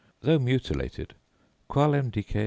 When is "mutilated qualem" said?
0.39-2.09